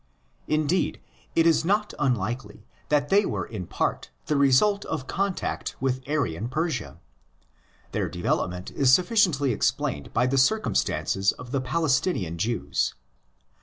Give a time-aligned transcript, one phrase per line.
[0.47, 0.99] Indeed,
[1.35, 6.49] it is not unlikely that they were in part the result of contact with Aryan
[6.49, 6.99] Persia.
[7.91, 12.95] Their development is sufficiently explained by the circum stances of the Palestinian Jews.